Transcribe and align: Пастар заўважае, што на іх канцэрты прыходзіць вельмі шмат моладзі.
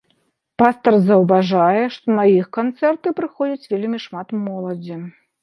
Пастар 0.61 0.95
заўважае, 1.09 1.83
што 1.97 2.07
на 2.17 2.25
іх 2.39 2.49
канцэрты 2.57 3.07
прыходзіць 3.21 3.69
вельмі 3.75 4.03
шмат 4.09 4.27
моладзі. 4.49 5.01